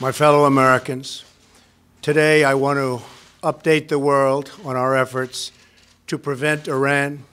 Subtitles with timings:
[0.00, 1.24] My fellow Americans,
[2.02, 3.02] today I want to
[3.42, 5.50] update the world on our efforts
[6.06, 7.24] to prevent Iran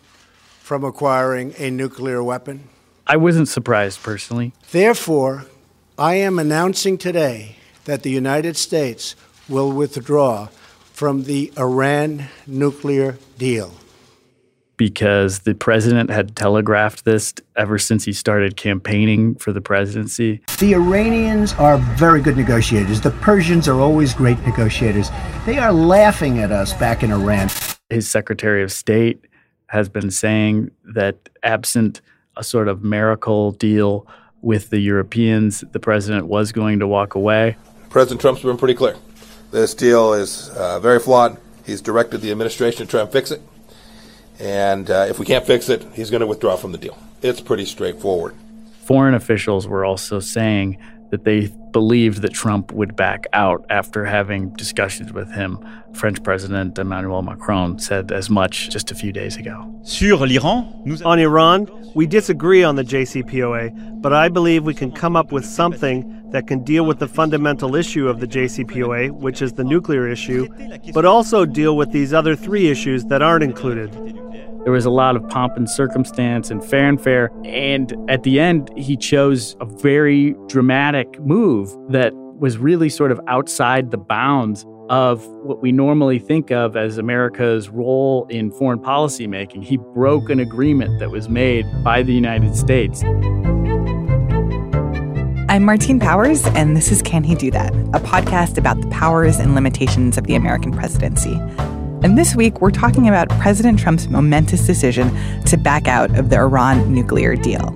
[0.61, 2.67] from acquiring a nuclear weapon.
[3.05, 4.51] I wasn't surprised personally.
[4.71, 5.45] Therefore,
[5.99, 9.15] I am announcing today that the United States
[9.47, 10.47] will withdraw
[10.91, 13.75] from the Iran nuclear deal
[14.77, 20.41] because the president had telegraphed this ever since he started campaigning for the presidency.
[20.59, 23.01] The Iranians are very good negotiators.
[23.01, 25.09] The Persians are always great negotiators.
[25.45, 27.49] They are laughing at us back in Iran.
[27.89, 29.25] His Secretary of State
[29.67, 32.01] has been saying that absent
[32.37, 34.07] a sort of miracle deal
[34.41, 37.57] with the Europeans, the president was going to walk away.
[37.89, 38.95] President Trump's been pretty clear.
[39.51, 41.37] This deal is uh, very flawed.
[41.65, 43.41] He's directed the administration to try and fix it.
[44.39, 46.97] And uh, if we can't fix it, he's going to withdraw from the deal.
[47.21, 48.35] It's pretty straightforward.
[48.83, 50.77] Foreign officials were also saying
[51.09, 55.59] that they believed that Trump would back out after having discussions with him.
[55.93, 59.73] French President Emmanuel Macron said as much just a few days ago.
[61.03, 65.45] On Iran, we disagree on the JCPOA, but I believe we can come up with
[65.45, 70.07] something that can deal with the fundamental issue of the JCPOA, which is the nuclear
[70.07, 70.47] issue,
[70.93, 73.91] but also deal with these other three issues that aren't included.
[74.65, 77.31] There was a lot of pomp and circumstance and fanfare.
[77.45, 83.21] And at the end, he chose a very dramatic move that was really sort of
[83.27, 89.27] outside the bounds of what we normally think of as America's role in foreign policy
[89.27, 89.61] making.
[89.61, 93.03] He broke an agreement that was made by the United States.
[95.47, 99.37] I'm Martine Powers, and this is Can He Do That, a podcast about the powers
[99.37, 101.39] and limitations of the American presidency.
[102.05, 105.09] And this week, we're talking about President Trump's momentous decision
[105.45, 107.75] to back out of the Iran nuclear deal.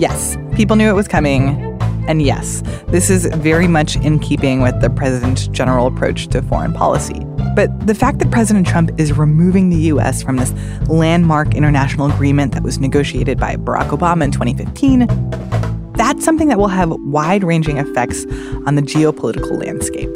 [0.00, 1.78] Yes, people knew it was coming.
[2.08, 6.72] And yes, this is very much in keeping with the president's general approach to foreign
[6.72, 7.24] policy.
[7.54, 10.20] But the fact that President Trump is removing the U.S.
[10.20, 10.52] from this
[10.88, 15.06] landmark international agreement that was negotiated by Barack Obama in 2015,
[15.92, 18.24] that's something that will have wide ranging effects
[18.66, 20.10] on the geopolitical landscape.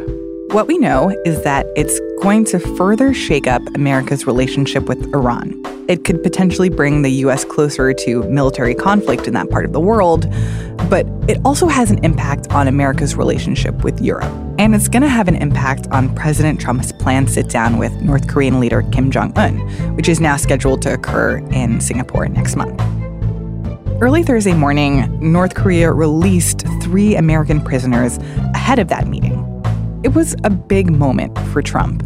[0.55, 5.61] What we know is that it's going to further shake up America's relationship with Iran.
[5.89, 7.45] It could potentially bring the U.S.
[7.45, 10.31] closer to military conflict in that part of the world,
[10.89, 14.33] but it also has an impact on America's relationship with Europe.
[14.61, 18.29] And it's going to have an impact on President Trump's planned sit down with North
[18.29, 19.59] Korean leader Kim Jong un,
[19.97, 22.81] which is now scheduled to occur in Singapore next month.
[24.01, 28.19] Early Thursday morning, North Korea released three American prisoners
[28.55, 29.51] ahead of that meeting.
[30.05, 32.03] It was a big moment for Trump.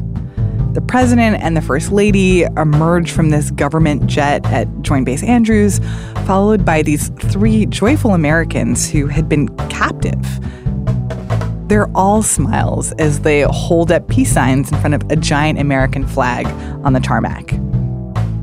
[0.72, 5.81] The president and the first lady emerged from this government jet at Joint Base Andrews,
[6.25, 10.16] followed by these three joyful Americans who had been captive.
[11.69, 16.06] They're all smiles as they hold up peace signs in front of a giant American
[16.06, 16.47] flag
[16.84, 17.50] on the tarmac.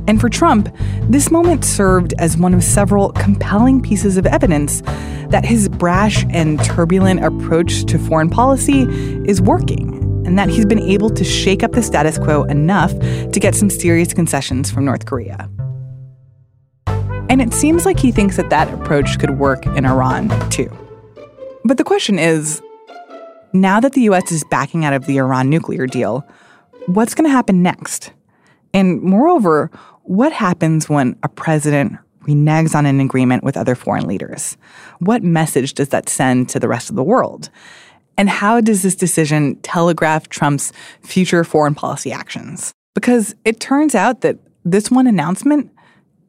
[0.08, 0.70] And for Trump,
[1.02, 4.82] this moment served as one of several compelling pieces of evidence
[5.30, 8.84] that his brash and turbulent approach to foreign policy
[9.28, 9.94] is working,
[10.26, 13.70] and that he's been able to shake up the status quo enough to get some
[13.70, 15.50] serious concessions from North Korea.
[17.28, 20.72] And it seems like he thinks that that approach could work in Iran, too.
[21.64, 22.62] But the question is
[23.52, 26.24] now that the US is backing out of the Iran nuclear deal,
[26.86, 28.14] what's going to happen next?
[28.74, 29.72] And moreover,
[30.06, 34.56] what happens when a president reneges on an agreement with other foreign leaders?
[35.00, 37.50] What message does that send to the rest of the world?
[38.18, 40.72] And how does this decision telegraph Trump's
[41.02, 42.72] future foreign policy actions?
[42.94, 45.72] Because it turns out that this one announcement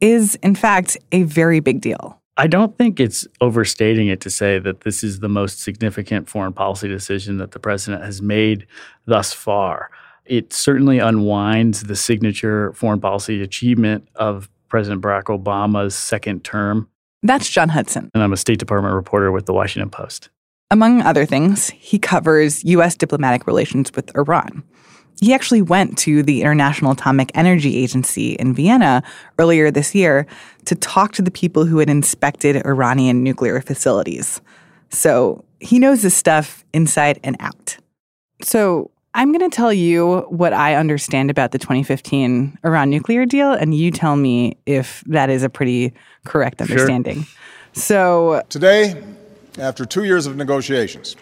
[0.01, 2.19] is, in fact, a very big deal.
[2.35, 6.53] I don't think it's overstating it to say that this is the most significant foreign
[6.53, 8.67] policy decision that the president has made
[9.05, 9.89] thus far.
[10.27, 16.89] It certainly unwinds the signature foreign policy achievement of President Barack Obama's second term.
[17.23, 18.11] That's John Hudson.
[18.13, 20.29] And I'm a State Department reporter with the Washington Post.
[20.69, 22.95] Among other things, he covers U.S.
[22.95, 24.63] diplomatic relations with Iran.
[25.21, 29.01] He actually went to the International Atomic Energy Agency in Vienna
[29.39, 30.27] earlier this year
[30.65, 34.41] to talk to the people who had inspected Iranian nuclear facilities.
[34.89, 37.77] So he knows this stuff inside and out.
[38.43, 43.51] So I'm going to tell you what I understand about the 2015 Iran nuclear deal,
[43.51, 45.91] and you tell me if that is a pretty
[46.23, 47.23] correct understanding.
[47.23, 47.33] Sure.
[47.73, 49.03] So, today,
[49.57, 51.15] after two years of negotiations,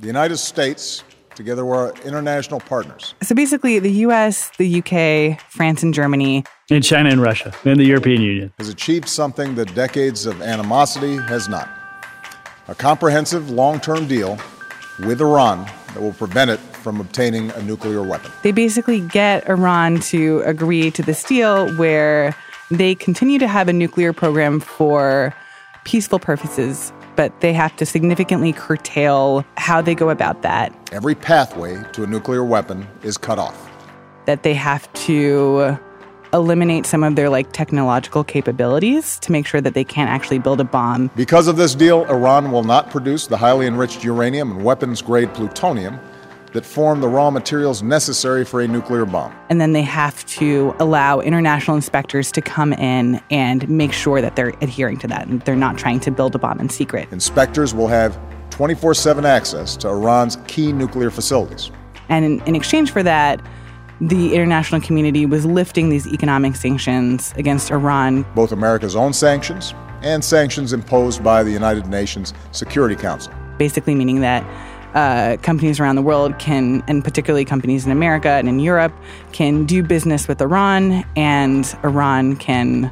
[0.00, 1.04] the United States,
[1.36, 3.14] together with our international partners.
[3.22, 6.42] So basically, the US, the UK, France, and Germany.
[6.70, 8.52] And China and Russia, and the European Union.
[8.58, 11.70] Has achieved something that decades of animosity has not
[12.66, 14.40] a comprehensive long term deal
[15.00, 15.64] with Iran
[15.94, 18.30] that will prevent it from obtaining a nuclear weapon.
[18.42, 22.36] They basically get Iran to agree to this deal where
[22.70, 25.34] they continue to have a nuclear program for
[25.84, 30.72] peaceful purposes, but they have to significantly curtail how they go about that.
[30.92, 33.70] Every pathway to a nuclear weapon is cut off.
[34.26, 35.78] That they have to
[36.32, 40.60] eliminate some of their like technological capabilities to make sure that they can't actually build
[40.60, 41.10] a bomb.
[41.16, 45.32] Because of this deal, Iran will not produce the highly enriched uranium and weapons grade
[45.34, 45.98] plutonium
[46.52, 49.34] that form the raw materials necessary for a nuclear bomb.
[49.50, 54.36] And then they have to allow international inspectors to come in and make sure that
[54.36, 57.08] they're adhering to that and they're not trying to build a bomb in secret.
[57.12, 58.18] Inspectors will have
[58.50, 61.70] 24 7 access to Iran's key nuclear facilities.
[62.08, 63.40] And in, in exchange for that,
[64.00, 68.24] the international community was lifting these economic sanctions against Iran.
[68.34, 73.32] Both America's own sanctions and sanctions imposed by the United Nations Security Council.
[73.58, 74.44] Basically, meaning that
[74.94, 78.92] uh, companies around the world can, and particularly companies in America and in Europe,
[79.32, 82.90] can do business with Iran, and Iran can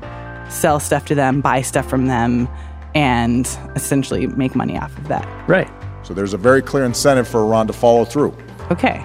[0.51, 2.49] sell stuff to them, buy stuff from them,
[2.95, 5.27] and essentially make money off of that.
[5.49, 5.71] Right.
[6.03, 8.37] So there's a very clear incentive for Iran to follow through.
[8.71, 9.05] Okay.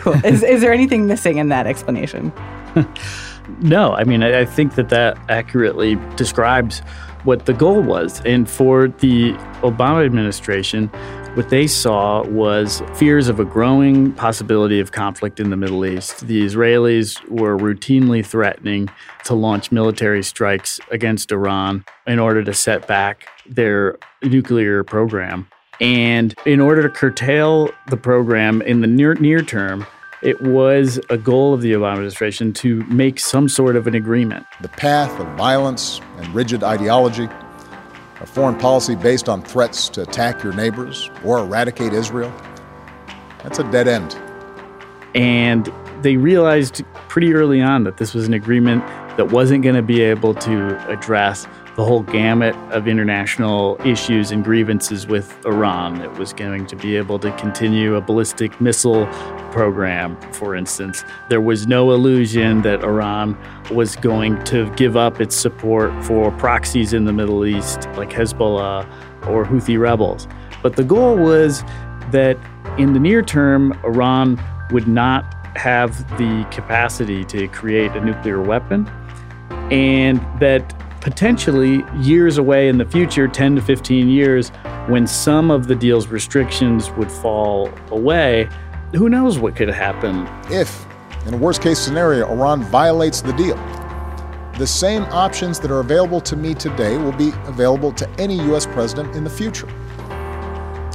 [0.00, 0.14] Cool.
[0.24, 2.32] is, is there anything missing in that explanation?
[3.60, 6.80] no, I mean, I, I think that that accurately describes
[7.24, 8.20] what the goal was.
[8.24, 9.32] And for the
[9.62, 10.88] Obama administration,
[11.34, 16.26] what they saw was fears of a growing possibility of conflict in the Middle East.
[16.26, 18.88] The Israelis were routinely threatening
[19.24, 25.46] to launch military strikes against Iran in order to set back their nuclear program.
[25.80, 29.86] And in order to curtail the program in the near, near term,
[30.22, 34.46] it was a goal of the Obama administration to make some sort of an agreement.
[34.60, 37.28] The path of violence and rigid ideology,
[38.20, 42.30] a foreign policy based on threats to attack your neighbors or eradicate Israel,
[43.42, 44.14] that's a dead end.
[45.14, 45.72] And
[46.02, 48.86] they realized pretty early on that this was an agreement
[49.16, 54.44] that wasn't going to be able to address the whole gamut of international issues and
[54.44, 56.00] grievances with Iran.
[56.00, 59.06] It was going to be able to continue a ballistic missile
[59.52, 61.04] program, for instance.
[61.28, 63.38] There was no illusion that Iran
[63.70, 68.84] was going to give up its support for proxies in the Middle East like Hezbollah
[69.26, 70.26] or Houthi rebels.
[70.62, 71.62] But the goal was
[72.10, 72.36] that
[72.78, 75.24] in the near term, Iran would not
[75.56, 78.88] have the capacity to create a nuclear weapon,
[79.70, 84.50] and that potentially years away in the future, 10 to 15 years,
[84.86, 88.48] when some of the deal's restrictions would fall away,
[88.94, 90.28] who knows what could happen?
[90.52, 90.86] If,
[91.26, 93.56] in a worst case scenario, Iran violates the deal,
[94.58, 98.66] the same options that are available to me today will be available to any U.S.
[98.66, 99.68] president in the future.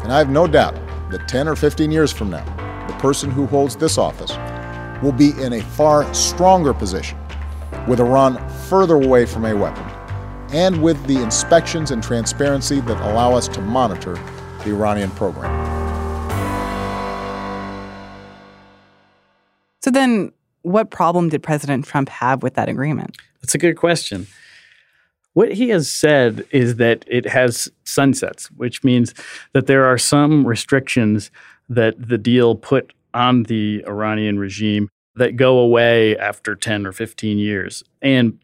[0.03, 0.75] And I have no doubt
[1.09, 2.45] that 10 or 15 years from now,
[2.87, 4.37] the person who holds this office
[5.01, 7.17] will be in a far stronger position,
[7.87, 8.37] with Iran
[8.69, 9.83] further away from a weapon,
[10.55, 14.13] and with the inspections and transparency that allow us to monitor
[14.63, 15.51] the Iranian program.
[19.81, 20.31] So then,
[20.61, 23.17] what problem did President Trump have with that agreement?
[23.41, 24.27] That's a good question.
[25.33, 29.13] What he has said is that it has sunsets, which means
[29.51, 31.31] that there are some restrictions
[31.67, 37.37] that the deal put on the Iranian regime that go away after 10 or 15
[37.37, 37.83] years.
[38.01, 38.39] And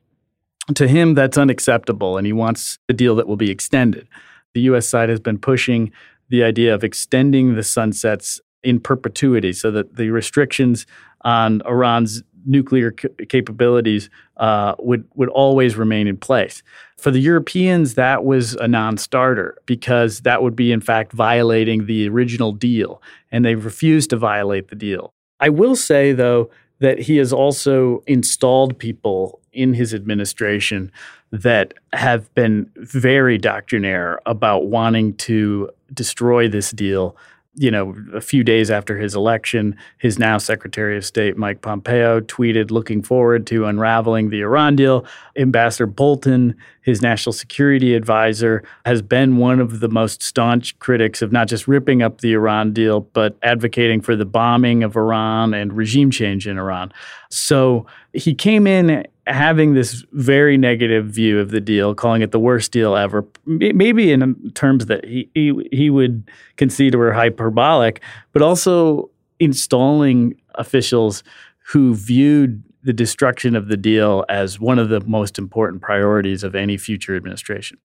[0.76, 4.08] to him, that's unacceptable, and he wants a deal that will be extended.
[4.54, 4.88] The U.S.
[4.88, 5.92] side has been pushing
[6.30, 10.86] the idea of extending the sunsets in perpetuity so that the restrictions
[11.22, 16.64] on Iran's nuclear c- capabilities uh, would would always remain in place.
[16.98, 22.08] For the Europeans, that was a non-starter because that would be in fact violating the
[22.08, 23.02] original deal,
[23.32, 25.14] and they refused to violate the deal.
[25.40, 26.50] I will say though
[26.82, 30.92] that he has also installed people in his administration
[31.32, 37.16] that have been very doctrinaire about wanting to destroy this deal
[37.56, 42.22] you know, a few days after his election, his now Secretary of State, Mike Pompeo,
[42.22, 45.06] tweeted looking forward to unraveling the Iran deal.
[45.38, 51.34] Ambassador Bolton, his national security advisor, has been one of the most staunch critics of
[51.34, 55.74] not just ripping up the Iran deal, but advocating for the bombing of Iran and
[55.74, 56.94] regime change in Iran.
[57.30, 62.40] So he came in having this very negative view of the deal, calling it the
[62.40, 68.02] worst deal ever, maybe in terms that he he, he would concede were hyperbolic,
[68.34, 71.24] but also installing officials
[71.68, 76.56] who viewed the destruction of the deal as one of the most important priorities of
[76.56, 77.78] any future administration.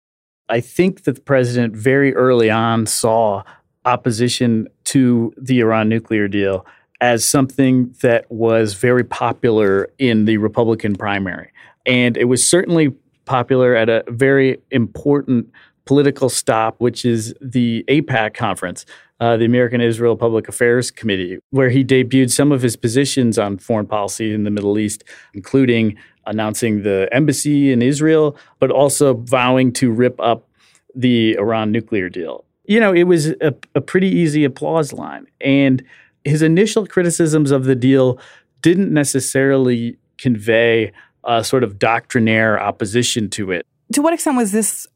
[0.49, 3.43] I think that the president very early on saw
[3.85, 6.67] opposition to the Iran nuclear deal
[7.01, 11.51] as something that was very popular in the Republican primary.
[11.85, 15.49] And it was certainly popular at a very important
[15.85, 18.85] political stop, which is the AIPAC conference,
[19.21, 23.59] uh, the American Israel Public Affairs Committee, where he debuted some of his positions on
[23.59, 29.73] foreign policy in the Middle East, including announcing the embassy in Israel, but also vowing
[29.75, 30.49] to rip up
[30.95, 32.45] the Iran nuclear deal.
[32.65, 35.27] You know, it was a, a pretty easy applause line.
[35.41, 35.85] And
[36.27, 38.19] his initial criticisms of the deal
[38.63, 40.93] didn't necessarily convey
[41.25, 43.67] a sort of doctrinaire opposition to it.
[43.93, 44.87] To what extent was this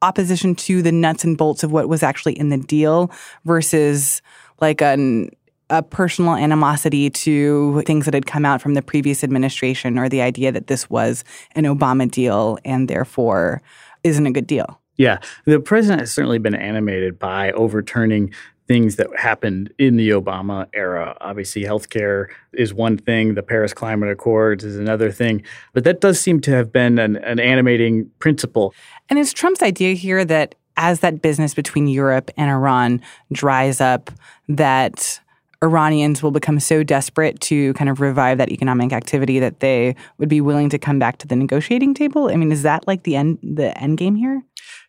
[0.00, 3.10] opposition to the nuts and bolts of what was actually in the deal
[3.44, 4.22] versus
[4.60, 5.30] like an
[5.70, 10.22] a personal animosity to things that had come out from the previous administration or the
[10.22, 13.60] idea that this was an Obama deal and therefore
[14.02, 14.80] isn't a good deal.
[14.96, 18.32] Yeah, the president has certainly been animated by overturning
[18.68, 21.16] things that happened in the Obama era.
[21.20, 26.20] Obviously, healthcare is one thing, the Paris Climate Accords is another thing, but that does
[26.20, 28.74] seem to have been an, an animating principle.
[29.08, 34.10] And is Trump's idea here that as that business between Europe and Iran dries up,
[34.48, 35.20] that
[35.62, 40.28] Iranians will become so desperate to kind of revive that economic activity that they would
[40.28, 42.28] be willing to come back to the negotiating table?
[42.28, 44.44] I mean, is that like the end the end game here?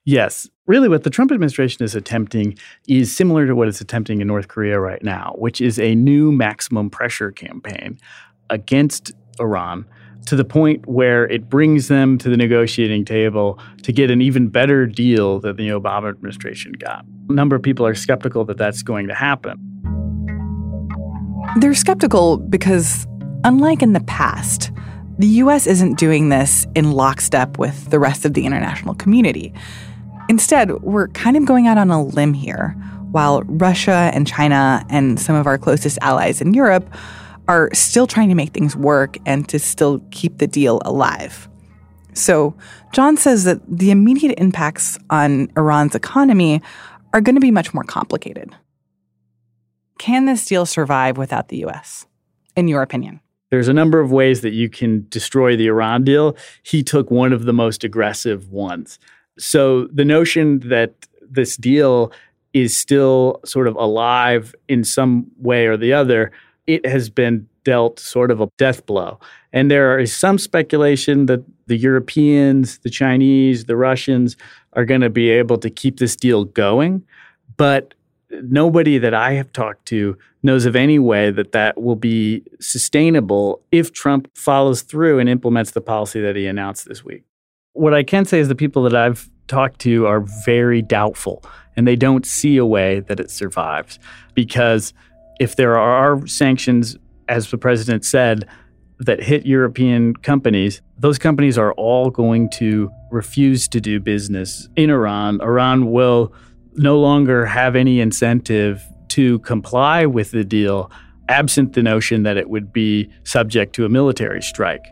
[0.10, 0.50] Yes.
[0.66, 4.48] Really, what the Trump administration is attempting is similar to what it's attempting in North
[4.48, 8.00] Korea right now, which is a new maximum pressure campaign
[8.50, 9.86] against Iran
[10.26, 14.48] to the point where it brings them to the negotiating table to get an even
[14.48, 17.06] better deal than the Obama administration got.
[17.30, 19.60] A number of people are skeptical that that's going to happen.
[21.60, 23.06] They're skeptical because,
[23.44, 24.72] unlike in the past,
[25.20, 29.54] the US isn't doing this in lockstep with the rest of the international community.
[30.30, 32.70] Instead, we're kind of going out on a limb here,
[33.12, 36.88] while Russia and China and some of our closest allies in Europe
[37.48, 41.50] are still trying to make things work and to still keep the deal alive.
[42.14, 42.56] So,
[42.94, 46.62] John says that the immediate impacts on Iran's economy
[47.12, 48.56] are going to be much more complicated.
[49.98, 52.06] Can this deal survive without the US,
[52.56, 53.20] in your opinion?
[53.50, 56.38] There's a number of ways that you can destroy the Iran deal.
[56.62, 59.00] He took one of the most aggressive ones.
[59.40, 60.94] So the notion that
[61.30, 62.12] this deal
[62.54, 66.32] is still sort of alive in some way or the other,
[66.68, 69.20] it has been dealt sort of a death blow.
[69.54, 74.36] And there is some speculation that the Europeans, the Chinese, the Russians
[74.74, 77.04] are going to be able to keep this deal going.
[77.58, 77.94] But
[78.44, 83.62] nobody that I have talked to knows of any way that that will be sustainable
[83.72, 87.24] if Trump follows through and implements the policy that he announced this week.
[87.74, 91.44] What I can say is the people that I've talked to are very doubtful
[91.76, 94.00] and they don't see a way that it survives
[94.34, 94.94] because
[95.40, 96.98] if there are sanctions,
[97.28, 98.48] as the president said,
[99.00, 104.90] that hit European companies, those companies are all going to refuse to do business in
[104.90, 105.40] Iran.
[105.42, 106.34] Iran will
[106.74, 110.92] no longer have any incentive to comply with the deal,
[111.30, 114.86] absent the notion that it would be subject to a military strike.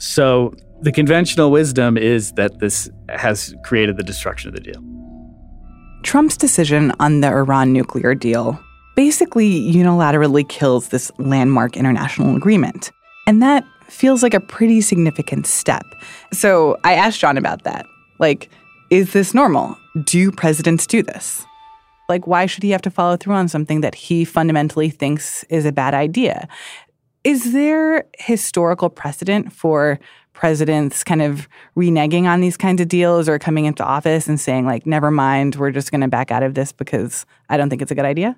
[0.00, 4.82] So the conventional wisdom is that this has created the destruction of the deal.
[6.02, 8.58] Trump's decision on the Iran nuclear deal
[8.96, 12.90] basically unilaterally kills this landmark international agreement.
[13.26, 15.84] And that feels like a pretty significant step.
[16.32, 17.86] So I asked John about that.
[18.18, 18.48] Like,
[18.88, 19.76] is this normal?
[20.04, 21.44] Do presidents do this?
[22.08, 25.64] Like, why should he have to follow through on something that he fundamentally thinks is
[25.64, 26.48] a bad idea?
[27.22, 29.98] Is there historical precedent for
[30.32, 34.64] presidents kind of reneging on these kinds of deals or coming into office and saying,
[34.64, 37.82] like, never mind, we're just going to back out of this because I don't think
[37.82, 38.36] it's a good idea?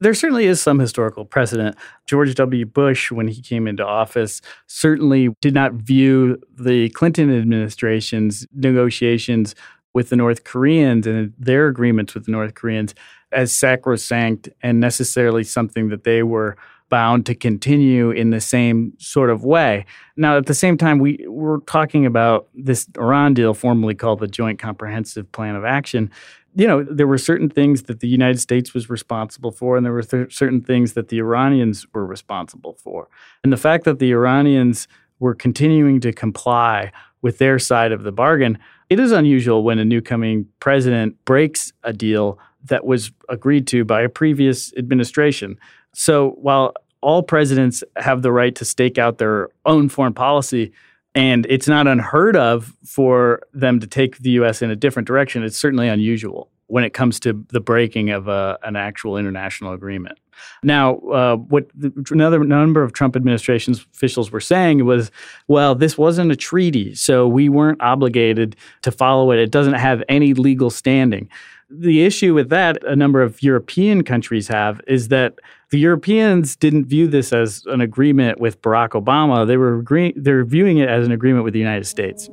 [0.00, 1.76] There certainly is some historical precedent.
[2.06, 2.64] George W.
[2.64, 9.54] Bush, when he came into office, certainly did not view the Clinton administration's negotiations
[9.92, 12.94] with the North Koreans and their agreements with the North Koreans
[13.32, 16.56] as sacrosanct and necessarily something that they were
[16.94, 19.84] bound to continue in the same sort of way.
[20.16, 24.28] Now, at the same time, we were talking about this Iran deal, formerly called the
[24.28, 26.08] Joint Comprehensive Plan of Action.
[26.54, 29.92] You know, there were certain things that the United States was responsible for, and there
[29.92, 33.08] were th- certain things that the Iranians were responsible for.
[33.42, 34.86] And the fact that the Iranians
[35.18, 38.56] were continuing to comply with their side of the bargain
[38.90, 43.82] it is unusual when a new coming president breaks a deal that was agreed to
[43.84, 45.56] by a previous administration.
[45.94, 46.74] So while
[47.04, 50.72] all presidents have the right to stake out their own foreign policy,
[51.14, 54.62] and it's not unheard of for them to take the U.S.
[54.62, 56.48] in a different direction, it's certainly unusual.
[56.66, 60.18] when it comes to the breaking of a, an actual international agreement.
[60.62, 65.10] Now, uh, what the, another number of Trump administration officials were saying was,
[65.46, 69.38] well, this wasn't a treaty, so we weren't obligated to follow it.
[69.38, 71.28] It doesn't have any legal standing.
[71.70, 75.38] The issue with that, a number of European countries have, is that
[75.70, 79.46] the Europeans didn't view this as an agreement with Barack Obama.
[79.46, 82.28] They were agree- they're viewing it as an agreement with the United States.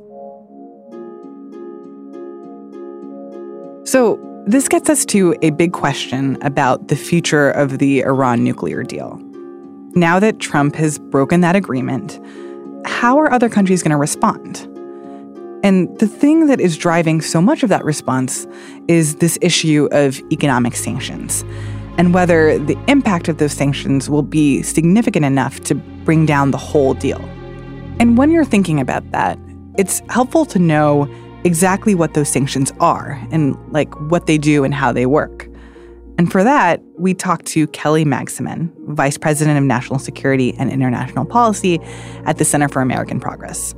[3.84, 8.82] So, this gets us to a big question about the future of the Iran nuclear
[8.82, 9.20] deal.
[9.94, 12.20] Now that Trump has broken that agreement,
[12.84, 14.68] how are other countries going to respond?
[15.62, 18.46] And the thing that is driving so much of that response
[18.88, 21.44] is this issue of economic sanctions
[21.98, 26.58] and whether the impact of those sanctions will be significant enough to bring down the
[26.58, 27.20] whole deal.
[28.00, 29.38] And when you're thinking about that,
[29.78, 31.12] it's helpful to know
[31.44, 35.48] exactly what those sanctions are and like what they do and how they work.
[36.18, 41.24] And for that, we talked to Kelly Magsamen, Vice President of National Security and International
[41.24, 41.80] Policy
[42.26, 43.74] at the Center for American Progress.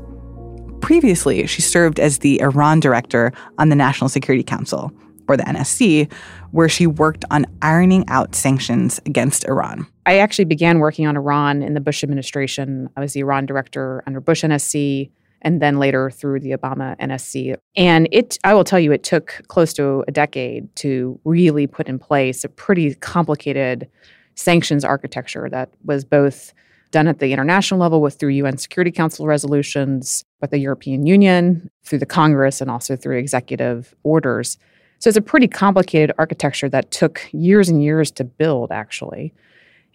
[0.85, 4.93] Previously, she served as the Iran director on the National Security Council,
[5.29, 6.13] or the NSC,
[6.51, 9.87] where she worked on ironing out sanctions against Iran.
[10.05, 12.91] I actually began working on Iran in the Bush administration.
[12.99, 15.11] I was the Iran director under Bush NSC
[15.41, 17.57] and then later through the Obama NSC.
[17.77, 21.89] And it I will tell you it took close to a decade to really put
[21.89, 23.89] in place a pretty complicated
[24.35, 26.53] sanctions architecture that was both
[26.95, 31.69] done at the international level with through UN Security Council resolutions, with the European Union,
[31.83, 34.57] through the Congress and also through executive orders.
[35.01, 39.35] So it's a pretty complicated architecture that took years and years to build, actually.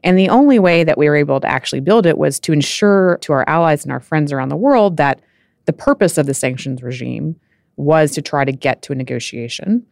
[0.03, 3.17] And the only way that we were able to actually build it was to ensure
[3.21, 5.21] to our allies and our friends around the world that
[5.65, 7.37] the purpose of the sanctions regime
[7.77, 9.85] was to try to get to a negotiation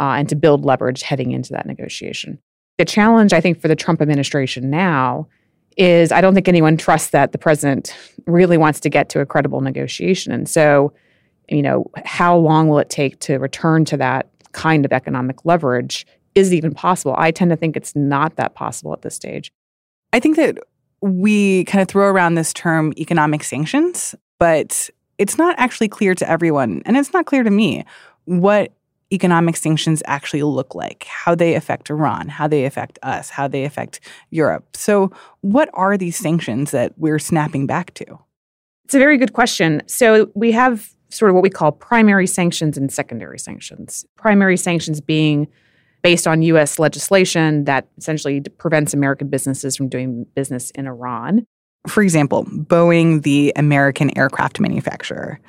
[0.00, 2.38] uh, and to build leverage heading into that negotiation.
[2.78, 5.28] The challenge, I think, for the Trump administration now
[5.76, 7.94] is I don't think anyone trusts that the president
[8.26, 10.32] really wants to get to a credible negotiation.
[10.32, 10.92] And so,
[11.48, 16.06] you know, how long will it take to return to that kind of economic leverage
[16.34, 17.14] is it even possible.
[17.16, 19.52] I tend to think it's not that possible at this stage.
[20.12, 20.58] I think that
[21.00, 26.28] we kind of throw around this term economic sanctions, but it's not actually clear to
[26.28, 27.84] everyone, and it's not clear to me
[28.24, 28.72] what
[29.14, 33.64] economic sanctions actually look like, how they affect Iran, how they affect us, how they
[33.64, 34.00] affect
[34.30, 34.76] Europe.
[34.76, 38.04] So, what are these sanctions that we're snapping back to?
[38.84, 39.82] It's a very good question.
[39.86, 44.04] So, we have sort of what we call primary sanctions and secondary sanctions.
[44.16, 45.46] Primary sanctions being
[46.02, 51.46] based on US legislation that essentially prevents American businesses from doing business in Iran.
[51.86, 55.40] For example, Boeing, the American aircraft manufacturer,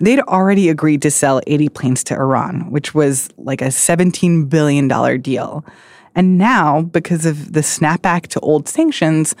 [0.00, 4.88] they'd already agreed to sell 80 planes to Iran, which was like a $17 billion
[5.20, 5.64] deal.
[6.14, 9.34] And now, because of the snapback to old sanctions,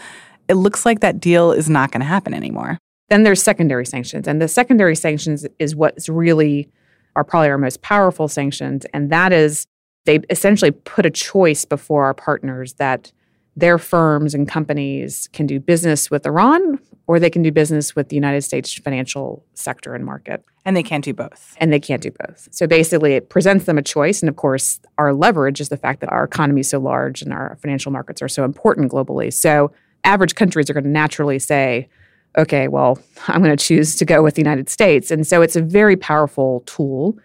[0.48, 2.78] it looks like that deal is not going to happen anymore.
[3.08, 4.26] Then there's secondary sanctions.
[4.26, 6.68] And the secondary sanctions is what's really
[7.14, 8.84] are probably our most powerful sanctions.
[8.92, 9.66] And that is
[10.04, 13.12] they essentially put a choice before our partners that
[13.56, 18.08] their firms and companies can do business with Iran or they can do business with
[18.08, 20.44] the United States financial sector and market.
[20.64, 21.56] And they can't do both.
[21.58, 22.48] And they can't do both.
[22.50, 24.20] So basically, it presents them a choice.
[24.22, 27.32] And of course, our leverage is the fact that our economy is so large and
[27.32, 29.32] our financial markets are so important globally.
[29.32, 31.88] So average countries are going to naturally say,
[32.36, 35.10] okay, well, I'm going to choose to go with the United States.
[35.10, 37.18] And so it's a very powerful tool.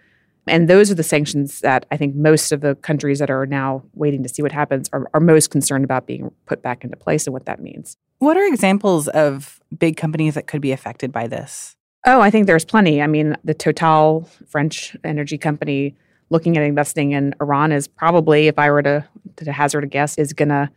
[0.46, 3.84] And those are the sanctions that I think most of the countries that are now
[3.94, 7.26] waiting to see what happens are, are most concerned about being put back into place
[7.26, 7.96] and what that means.
[8.18, 11.76] What are examples of big companies that could be affected by this?
[12.04, 13.00] Oh, I think there's plenty.
[13.00, 15.94] I mean, the Total French energy company
[16.30, 20.18] looking at investing in Iran is probably, if I were to, to hazard a guess,
[20.18, 20.70] is going to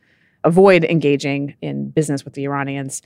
[0.44, 3.02] avoid engaging in business with the Iranians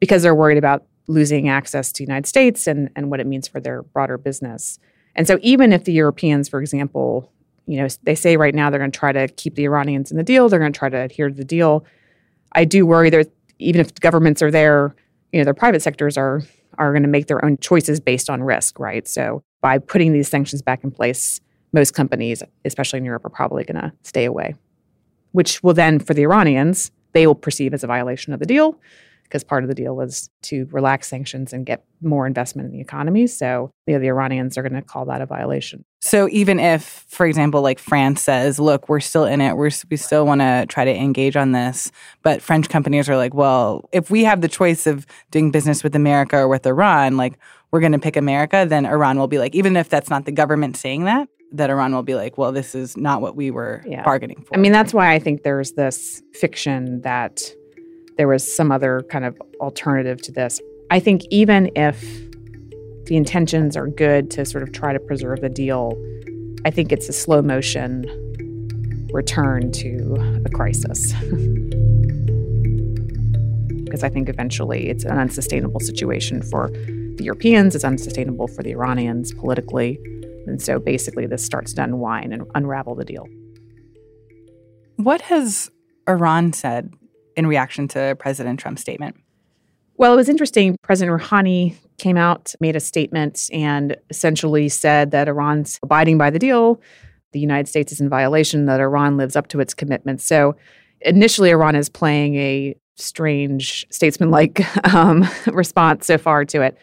[0.00, 3.48] because they're worried about losing access to the United States and, and what it means
[3.48, 4.78] for their broader business.
[5.18, 7.30] And so even if the Europeans, for example,
[7.66, 10.16] you know, they say right now they're going to try to keep the Iranians in
[10.16, 11.84] the deal, they're going to try to adhere to the deal.
[12.52, 14.94] I do worry that even if governments are there,
[15.32, 16.42] you know, their private sectors are
[16.78, 19.08] are going to make their own choices based on risk, right?
[19.08, 21.40] So by putting these sanctions back in place,
[21.72, 24.54] most companies, especially in Europe, are probably going to stay away,
[25.32, 28.78] which will then, for the Iranians, they will perceive as a violation of the deal
[29.28, 32.80] because part of the deal was to relax sanctions and get more investment in the
[32.80, 33.26] economy.
[33.26, 35.84] So you know, the Iranians are going to call that a violation.
[36.00, 39.96] So even if, for example, like France says, look, we're still in it, we're, we
[39.96, 41.90] still want to try to engage on this,
[42.22, 45.94] but French companies are like, well, if we have the choice of doing business with
[45.94, 47.38] America or with Iran, like
[47.70, 50.32] we're going to pick America, then Iran will be like, even if that's not the
[50.32, 51.28] government saying that?
[51.52, 54.02] that Iran will be like, well, this is not what we were yeah.
[54.02, 54.54] bargaining for.
[54.54, 57.40] I mean, that's why I think there's this fiction that
[58.18, 60.60] there was some other kind of alternative to this.
[60.90, 62.02] I think even if
[63.06, 65.92] the intentions are good to sort of try to preserve the deal,
[66.64, 68.04] I think it's a slow motion
[69.12, 71.12] return to a crisis.
[73.84, 78.72] because I think eventually it's an unsustainable situation for the Europeans, it's unsustainable for the
[78.72, 79.98] Iranians politically.
[80.46, 83.26] And so basically, this starts to unwind and unravel the deal.
[84.96, 85.70] What has
[86.08, 86.92] Iran said
[87.38, 89.16] in reaction to President Trump's statement?
[89.96, 90.76] Well, it was interesting.
[90.82, 96.38] President Rouhani came out, made a statement, and essentially said that Iran's abiding by the
[96.38, 96.80] deal.
[97.32, 100.24] The United States is in violation, that Iran lives up to its commitments.
[100.24, 100.56] So
[101.00, 104.60] initially, Iran is playing a strange statesman-like
[104.94, 106.76] um, response so far to it.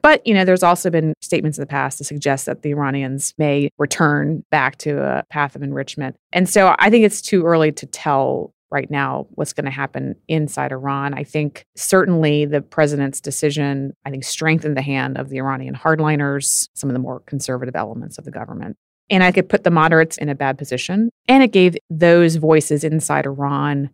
[0.00, 3.34] But, you know, there's also been statements in the past to suggest that the Iranians
[3.38, 6.16] may return back to a path of enrichment.
[6.32, 10.16] And so I think it's too early to tell right now what's going to happen
[10.26, 11.14] inside Iran.
[11.14, 16.68] I think certainly the president's decision, I think, strengthened the hand of the Iranian hardliners,
[16.74, 18.76] some of the more conservative elements of the government.
[19.08, 21.10] And I could put the moderates in a bad position.
[21.28, 23.90] And it gave those voices inside Iran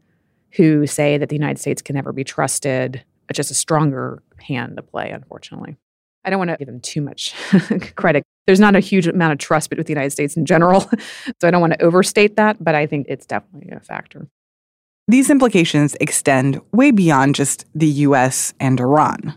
[0.53, 4.77] who say that the United States can never be trusted uh, just a stronger hand
[4.77, 5.77] to play, unfortunately.
[6.25, 7.35] I don't want to give them too much
[7.97, 8.25] credit.
[8.47, 10.81] There's not a huge amount of trust with the United States in general.
[11.41, 14.29] so I don't want to overstate that, but I think it's definitely a factor.
[15.11, 19.35] These implications extend way beyond just the US and Iran.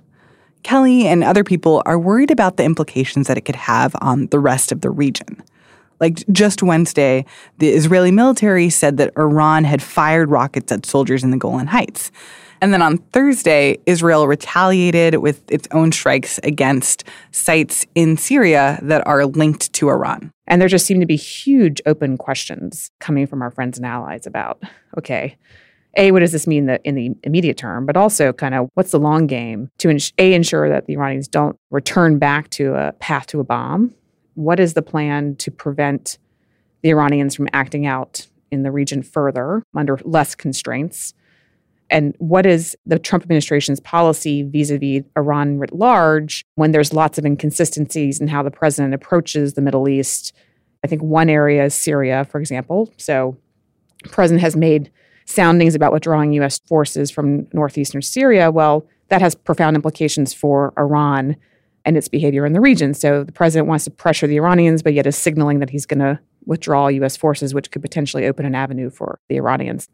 [0.61, 4.37] Kelly and other people are worried about the implications that it could have on the
[4.37, 5.41] rest of the region.
[5.99, 7.25] Like just Wednesday,
[7.57, 12.11] the Israeli military said that Iran had fired rockets at soldiers in the Golan Heights.
[12.61, 19.07] And then on Thursday, Israel retaliated with its own strikes against sites in Syria that
[19.07, 20.32] are linked to Iran.
[20.47, 24.25] And there just seem to be huge open questions coming from our friends and allies
[24.27, 24.61] about
[24.97, 25.37] okay,
[25.95, 28.99] a what does this mean in the immediate term but also kind of what's the
[28.99, 33.39] long game to a ensure that the iranians don't return back to a path to
[33.39, 33.93] a bomb?
[34.35, 36.17] What is the plan to prevent
[36.81, 41.13] the iranians from acting out in the region further under less constraints
[41.93, 46.91] and what is the Trump administration's policy vis a vis Iran writ large when there's
[46.91, 50.33] lots of inconsistencies in how the president approaches the Middle East?
[50.83, 52.91] I think one area is Syria, for example.
[52.97, 53.37] So,
[54.01, 54.91] the president has made
[55.25, 56.59] soundings about withdrawing U.S.
[56.67, 58.49] forces from northeastern Syria.
[58.49, 61.37] Well, that has profound implications for Iran
[61.85, 62.95] and its behavior in the region.
[62.95, 65.99] So, the president wants to pressure the Iranians, but yet is signaling that he's going
[65.99, 67.15] to withdraw U.S.
[67.15, 69.89] forces, which could potentially open an avenue for the Iranians.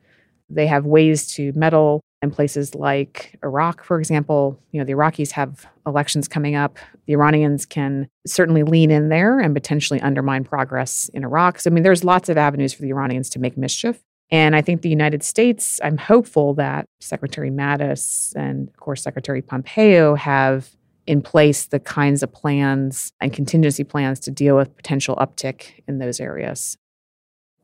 [0.49, 4.59] They have ways to meddle in places like Iraq, for example.
[4.71, 6.77] You know, the Iraqis have elections coming up.
[7.05, 11.59] The Iranians can certainly lean in there and potentially undermine progress in Iraq.
[11.59, 14.01] So, I mean, there's lots of avenues for the Iranians to make mischief.
[14.31, 19.41] And I think the United States, I'm hopeful that Secretary Mattis and, of course, Secretary
[19.41, 20.69] Pompeo have
[21.07, 25.97] in place the kinds of plans and contingency plans to deal with potential uptick in
[25.97, 26.77] those areas.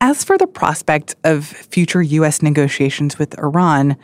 [0.00, 2.42] As for the prospect of future U.S.
[2.42, 3.96] negotiations with Iran,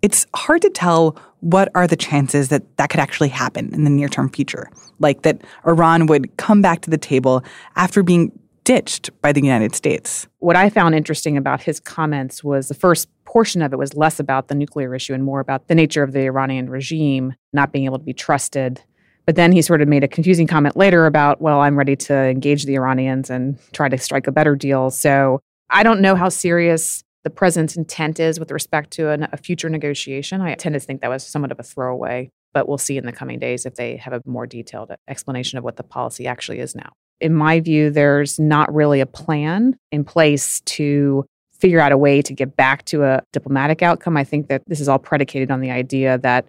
[0.00, 3.90] it's hard to tell what are the chances that that could actually happen in the
[3.90, 4.70] near term future.
[5.00, 7.42] Like that Iran would come back to the table
[7.74, 10.26] after being ditched by the United States.
[10.38, 14.20] What I found interesting about his comments was the first portion of it was less
[14.20, 17.84] about the nuclear issue and more about the nature of the Iranian regime not being
[17.84, 18.82] able to be trusted
[19.26, 22.14] but then he sort of made a confusing comment later about, well, I'm ready to
[22.14, 24.90] engage the Iranians and try to strike a better deal.
[24.90, 29.36] So I don't know how serious the president's intent is with respect to an, a
[29.36, 30.40] future negotiation.
[30.40, 33.12] I tend to think that was somewhat of a throwaway, but we'll see in the
[33.12, 36.74] coming days if they have a more detailed explanation of what the policy actually is
[36.74, 36.92] now.
[37.20, 41.24] In my view, there's not really a plan in place to
[41.58, 44.18] figure out a way to get back to a diplomatic outcome.
[44.18, 46.46] I think that this is all predicated on the idea that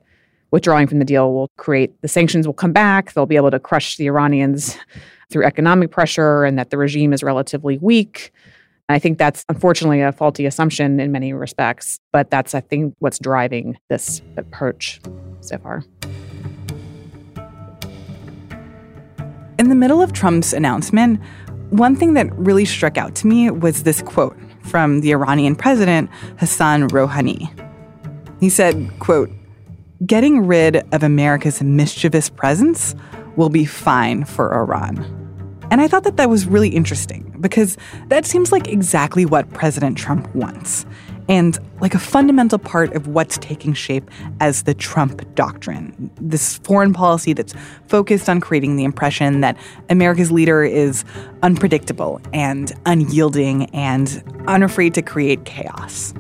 [0.51, 3.13] withdrawing from the deal will create the sanctions will come back.
[3.13, 4.77] They'll be able to crush the Iranians
[5.29, 8.31] through economic pressure and that the regime is relatively weak.
[8.87, 13.17] I think that's unfortunately a faulty assumption in many respects, but that's, I think, what's
[13.17, 15.01] driving this approach
[15.41, 15.83] so far.
[19.57, 21.19] In the middle of Trump's announcement,
[21.71, 26.09] one thing that really struck out to me was this quote from the Iranian president,
[26.37, 27.49] Hassan Rouhani.
[28.39, 29.31] He said, quote,
[30.05, 32.95] getting rid of America's mischievous presence
[33.35, 34.97] will be fine for Iran.
[35.71, 39.97] And I thought that that was really interesting because that seems like exactly what President
[39.97, 40.85] Trump wants.
[41.27, 46.09] and like a fundamental part of what's taking shape as the Trump doctrine.
[46.21, 47.53] This foreign policy that's
[47.87, 49.57] focused on creating the impression that
[49.89, 51.03] America's leader is
[51.43, 56.13] unpredictable and unyielding and unafraid to create chaos.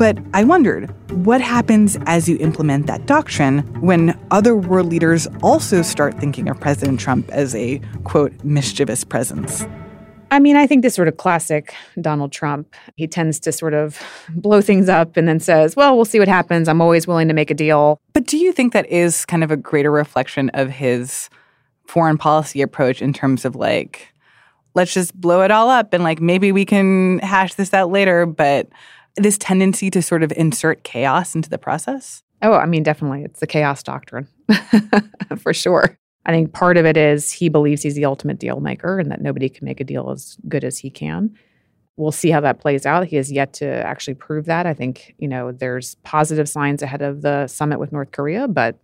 [0.00, 0.88] But I wondered,
[1.26, 6.58] what happens as you implement that doctrine when other world leaders also start thinking of
[6.58, 9.66] President Trump as a, quote, mischievous presence?
[10.30, 12.74] I mean, I think this sort of classic Donald Trump.
[12.96, 16.28] He tends to sort of blow things up and then says, well, we'll see what
[16.28, 16.66] happens.
[16.66, 18.00] I'm always willing to make a deal.
[18.14, 21.28] But do you think that is kind of a greater reflection of his
[21.84, 24.14] foreign policy approach in terms of like,
[24.72, 28.24] let's just blow it all up and like maybe we can hash this out later,
[28.24, 28.66] but
[29.16, 32.22] this tendency to sort of insert chaos into the process?
[32.42, 33.22] Oh, I mean, definitely.
[33.22, 34.28] It's the chaos doctrine
[35.38, 35.98] for sure.
[36.26, 39.20] I think part of it is he believes he's the ultimate deal maker and that
[39.20, 41.34] nobody can make a deal as good as he can.
[41.96, 43.06] We'll see how that plays out.
[43.06, 44.66] He has yet to actually prove that.
[44.66, 48.78] I think, you know, there's positive signs ahead of the summit with North Korea, but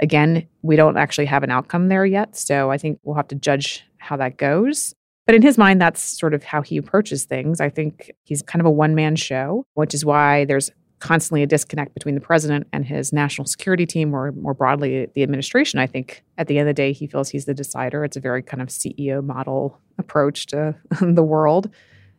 [0.00, 2.36] again, we don't actually have an outcome there yet.
[2.36, 4.94] So I think we'll have to judge how that goes.
[5.28, 7.60] But in his mind, that's sort of how he approaches things.
[7.60, 11.46] I think he's kind of a one man show, which is why there's constantly a
[11.46, 15.80] disconnect between the president and his national security team, or more broadly, the administration.
[15.80, 18.04] I think at the end of the day, he feels he's the decider.
[18.04, 21.68] It's a very kind of CEO model approach to the world.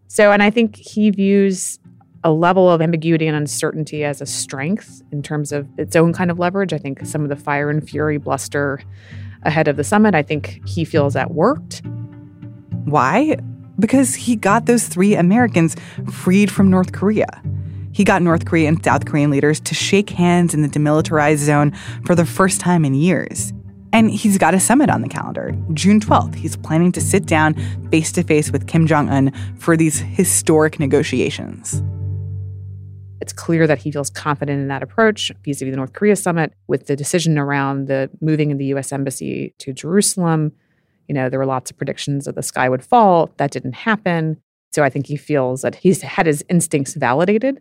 [0.07, 1.79] So, and I think he views
[2.23, 6.29] a level of ambiguity and uncertainty as a strength in terms of its own kind
[6.29, 6.73] of leverage.
[6.73, 8.81] I think some of the fire and fury bluster
[9.41, 11.81] ahead of the summit, I think he feels that worked.
[12.89, 13.37] Why?
[13.79, 15.75] Because he got those three Americans
[16.11, 17.41] freed from North Korea.
[17.91, 21.71] He got North Korean and South Korean leaders to shake hands in the demilitarized zone
[22.05, 23.53] for the first time in years.
[23.91, 25.55] And he's got a summit on the calendar.
[25.73, 27.55] June 12th, he's planning to sit down
[27.89, 31.81] face to face with Kim Jong un for these historic negotiations.
[33.21, 36.15] It's clear that he feels confident in that approach vis a vis the North Korea
[36.15, 38.91] summit, with the decision around the moving of the U.S.
[38.91, 40.53] Embassy to Jerusalem.
[41.09, 43.31] You know, there were lots of predictions that the sky would fall.
[43.35, 44.39] That didn't happen.
[44.71, 47.59] So I think he feels that he's had his instincts validated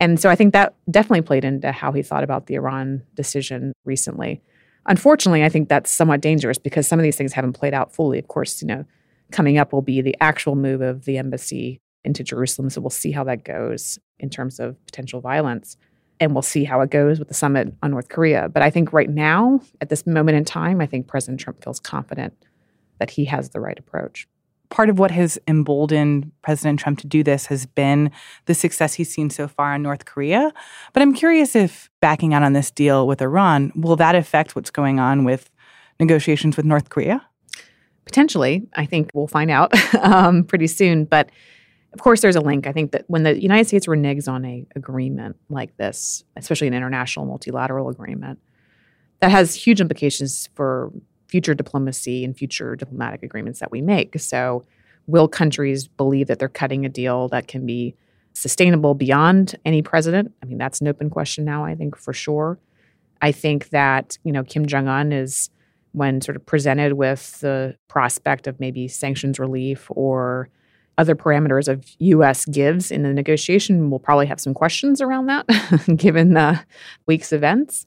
[0.00, 3.72] and so I think that definitely played into how he thought about the Iran decision
[3.84, 4.40] recently.
[4.86, 8.18] Unfortunately, I think that's somewhat dangerous because some of these things haven't played out fully.
[8.18, 8.84] Of course, you know,
[9.32, 12.70] coming up will be the actual move of the embassy into Jerusalem.
[12.70, 15.76] So we'll see how that goes in terms of potential violence.
[16.20, 18.48] And we'll see how it goes with the summit on North Korea.
[18.48, 21.78] But I think right now, at this moment in time, I think President Trump feels
[21.78, 22.34] confident
[22.98, 24.28] that he has the right approach
[24.70, 28.10] part of what has emboldened President Trump to do this has been
[28.46, 30.52] the success he's seen so far in North Korea.
[30.92, 34.70] But I'm curious if backing out on this deal with Iran, will that affect what's
[34.70, 35.50] going on with
[35.98, 37.26] negotiations with North Korea?
[38.04, 38.68] Potentially.
[38.74, 41.04] I think we'll find out um, pretty soon.
[41.04, 41.30] But
[41.92, 42.66] of course, there's a link.
[42.66, 46.74] I think that when the United States reneges on a agreement like this, especially an
[46.74, 48.38] international multilateral agreement,
[49.20, 50.92] that has huge implications for
[51.28, 54.18] future diplomacy and future diplomatic agreements that we make.
[54.18, 54.64] So,
[55.06, 57.94] will countries believe that they're cutting a deal that can be
[58.34, 60.32] sustainable beyond any president?
[60.42, 62.58] I mean, that's an open question now, I think, for sure.
[63.20, 65.50] I think that, you know, Kim Jong un is,
[65.92, 70.48] when sort of presented with the prospect of maybe sanctions relief or
[70.98, 72.44] other parameters of U.S.
[72.44, 75.46] gives in the negotiation, we'll probably have some questions around that,
[75.96, 76.60] given the
[77.06, 77.86] week's events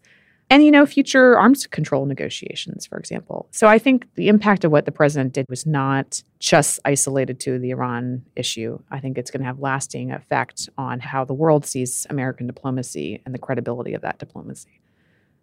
[0.52, 3.48] and you know future arms control negotiations for example.
[3.52, 7.58] So i think the impact of what the president did was not just isolated to
[7.58, 8.80] the iran issue.
[8.92, 13.22] I think it's going to have lasting effect on how the world sees american diplomacy
[13.26, 14.82] and the credibility of that diplomacy.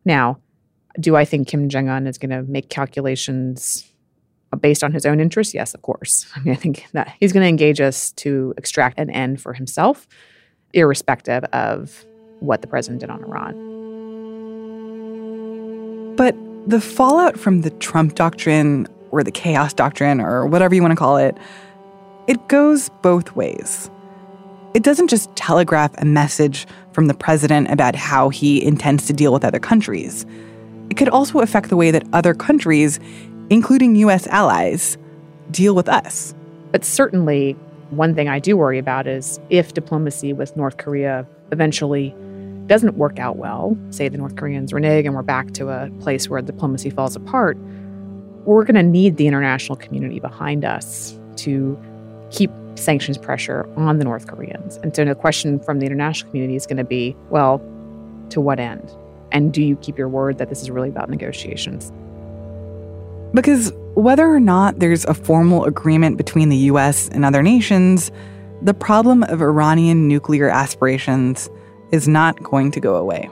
[0.04, 0.38] Now
[1.00, 3.90] do i think kim jong-un is going to make calculations
[4.60, 5.54] based on his own interests?
[5.54, 6.26] Yes of course.
[6.36, 9.54] I mean i think that he's going to engage us to extract an end for
[9.54, 10.06] himself
[10.74, 12.04] irrespective of
[12.40, 13.77] what the president did on iran
[16.68, 20.96] the fallout from the Trump doctrine or the chaos doctrine or whatever you want to
[20.96, 21.34] call it,
[22.26, 23.90] it goes both ways.
[24.74, 29.32] It doesn't just telegraph a message from the president about how he intends to deal
[29.32, 30.26] with other countries.
[30.90, 33.00] It could also affect the way that other countries,
[33.48, 34.98] including US allies,
[35.50, 36.34] deal with us.
[36.70, 37.54] But certainly,
[37.88, 42.14] one thing I do worry about is if diplomacy with North Korea eventually
[42.68, 46.28] doesn't work out well, say the North Koreans renege and we're back to a place
[46.28, 47.56] where diplomacy falls apart,
[48.44, 51.78] we're going to need the international community behind us to
[52.30, 54.76] keep sanctions pressure on the North Koreans.
[54.78, 57.58] And so the question from the international community is going to be well,
[58.30, 58.94] to what end?
[59.32, 61.92] And do you keep your word that this is really about negotiations?
[63.34, 68.10] Because whether or not there's a formal agreement between the US and other nations,
[68.62, 71.50] the problem of Iranian nuclear aspirations
[71.92, 73.30] is not going to go away.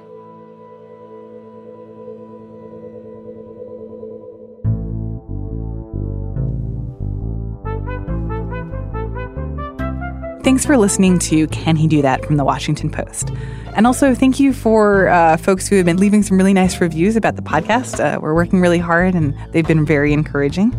[10.47, 13.33] Thanks for listening to Can He Do That from the Washington Post.
[13.75, 17.17] And also, thank you for uh, folks who have been leaving some really nice reviews
[17.17, 17.99] about the podcast.
[17.99, 20.73] Uh, we're working really hard and they've been very encouraging.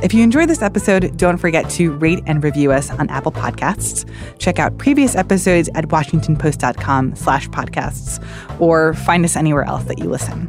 [0.00, 4.08] If you enjoyed this episode, don't forget to rate and review us on Apple Podcasts.
[4.38, 8.24] Check out previous episodes at washingtonpost.com slash podcasts
[8.60, 10.48] or find us anywhere else that you listen.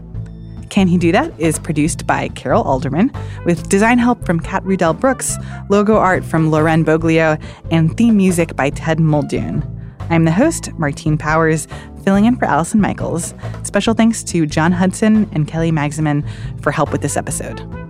[0.70, 3.12] Can He Do That is produced by Carol Alderman,
[3.46, 5.38] with design help from Kat Rudell Brooks,
[5.70, 9.64] logo art from Loren Boglio, and theme music by Ted Muldoon.
[10.10, 11.68] I'm the host, Martine Powers,
[12.04, 13.36] filling in for Allison Michaels.
[13.62, 16.28] Special thanks to John Hudson and Kelly Magsamen
[16.62, 17.83] for help with this episode.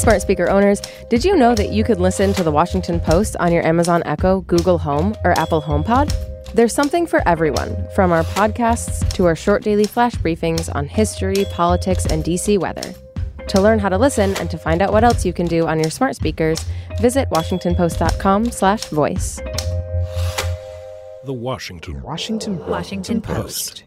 [0.00, 3.52] Smart speaker owners, did you know that you could listen to the Washington Post on
[3.52, 6.12] your Amazon Echo, Google Home, or Apple HomePod?
[6.54, 11.44] There's something for everyone, from our podcasts to our short daily flash briefings on history,
[11.52, 12.94] politics, and DC weather.
[13.48, 15.78] To learn how to listen and to find out what else you can do on
[15.78, 16.64] your smart speakers,
[17.00, 19.40] visit washingtonpost.com/voice.
[21.24, 23.84] The Washington Washington Washington Post.